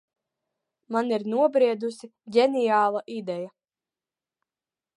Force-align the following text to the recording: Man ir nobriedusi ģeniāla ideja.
Man 0.95 1.11
ir 1.17 1.25
nobriedusi 1.33 2.09
ģeniāla 2.37 3.03
ideja. 3.19 3.53